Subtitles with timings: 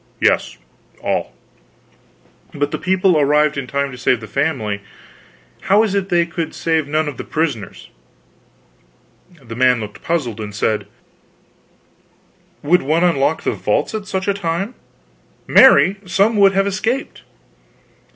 [0.19, 0.57] "Yes,
[1.03, 1.31] all."
[2.55, 4.81] "But the people arrived in time to save the family;
[5.69, 7.87] how is it they could save none of the prisoners?"
[9.43, 10.87] The man looked puzzled, and said:
[12.63, 14.73] "Would one unlock the vaults at such a time?
[15.45, 17.21] Marry, some would have escaped."